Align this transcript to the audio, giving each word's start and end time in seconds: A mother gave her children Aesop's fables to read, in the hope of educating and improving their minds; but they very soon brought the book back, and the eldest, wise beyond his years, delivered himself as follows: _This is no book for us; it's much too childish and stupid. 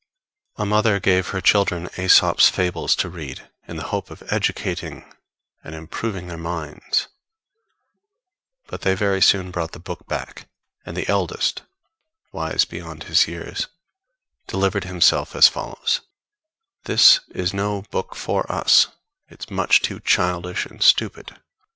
A 0.57 0.65
mother 0.65 0.99
gave 0.99 1.27
her 1.27 1.41
children 1.41 1.87
Aesop's 1.95 2.49
fables 2.49 2.95
to 2.95 3.07
read, 3.07 3.47
in 3.67 3.75
the 3.77 3.89
hope 3.93 4.09
of 4.09 4.23
educating 4.33 5.05
and 5.63 5.75
improving 5.75 6.25
their 6.25 6.39
minds; 6.39 7.07
but 8.65 8.81
they 8.81 8.95
very 8.95 9.21
soon 9.21 9.51
brought 9.51 9.73
the 9.73 9.79
book 9.79 10.07
back, 10.07 10.49
and 10.87 10.97
the 10.97 11.07
eldest, 11.07 11.61
wise 12.31 12.65
beyond 12.65 13.03
his 13.03 13.27
years, 13.27 13.67
delivered 14.47 14.85
himself 14.85 15.35
as 15.35 15.47
follows: 15.47 16.01
_This 16.87 17.19
is 17.35 17.53
no 17.53 17.83
book 17.91 18.15
for 18.15 18.51
us; 18.51 18.87
it's 19.29 19.51
much 19.51 19.81
too 19.81 19.99
childish 19.99 20.65
and 20.65 20.81
stupid. 20.81 21.39